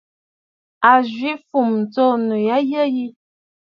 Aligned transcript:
A 0.89 0.91
zwì 1.09 1.31
fûm 1.47 1.71
tso 1.91 2.03
annù 2.13 2.35
a 2.35 2.39
yəgə 2.47 2.83
yi. 2.95 3.05